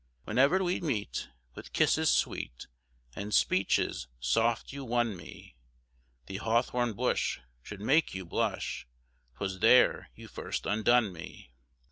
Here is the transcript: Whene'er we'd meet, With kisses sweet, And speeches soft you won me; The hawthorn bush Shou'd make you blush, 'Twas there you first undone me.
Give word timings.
Whene'er 0.25 0.63
we'd 0.63 0.81
meet, 0.83 1.29
With 1.53 1.73
kisses 1.73 2.09
sweet, 2.11 2.65
And 3.15 3.35
speeches 3.35 4.07
soft 4.19 4.73
you 4.73 4.83
won 4.83 5.15
me; 5.15 5.57
The 6.25 6.37
hawthorn 6.37 6.93
bush 6.93 7.39
Shou'd 7.61 7.81
make 7.81 8.15
you 8.15 8.25
blush, 8.25 8.87
'Twas 9.35 9.59
there 9.59 10.09
you 10.15 10.27
first 10.27 10.65
undone 10.65 11.13
me. 11.13 11.53